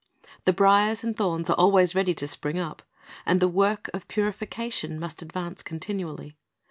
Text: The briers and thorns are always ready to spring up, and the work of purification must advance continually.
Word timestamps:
The 0.45 0.51
briers 0.53 1.03
and 1.03 1.15
thorns 1.15 1.47
are 1.51 1.55
always 1.59 1.93
ready 1.93 2.15
to 2.15 2.25
spring 2.25 2.59
up, 2.59 2.81
and 3.23 3.39
the 3.39 3.47
work 3.47 3.87
of 3.93 4.07
purification 4.07 4.99
must 4.99 5.21
advance 5.21 5.61
continually. 5.61 6.35